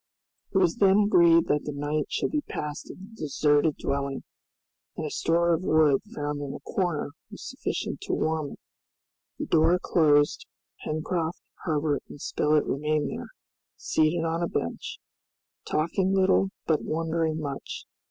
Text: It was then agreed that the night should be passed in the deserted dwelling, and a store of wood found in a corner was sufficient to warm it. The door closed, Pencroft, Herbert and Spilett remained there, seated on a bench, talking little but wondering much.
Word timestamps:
It 0.51 0.57
was 0.57 0.77
then 0.77 1.01
agreed 1.05 1.45
that 1.45 1.65
the 1.65 1.73
night 1.73 2.05
should 2.09 2.31
be 2.31 2.41
passed 2.41 2.89
in 2.89 2.97
the 3.11 3.21
deserted 3.21 3.77
dwelling, 3.77 4.23
and 4.97 5.05
a 5.05 5.11
store 5.11 5.53
of 5.53 5.61
wood 5.61 6.01
found 6.15 6.41
in 6.41 6.55
a 6.55 6.59
corner 6.61 7.11
was 7.29 7.47
sufficient 7.47 8.01
to 8.07 8.13
warm 8.13 8.53
it. 8.53 8.59
The 9.37 9.45
door 9.45 9.77
closed, 9.77 10.47
Pencroft, 10.83 11.43
Herbert 11.65 12.01
and 12.09 12.19
Spilett 12.19 12.65
remained 12.65 13.11
there, 13.11 13.27
seated 13.77 14.25
on 14.25 14.41
a 14.41 14.47
bench, 14.47 14.97
talking 15.67 16.15
little 16.15 16.49
but 16.65 16.81
wondering 16.81 17.39
much. 17.39 17.85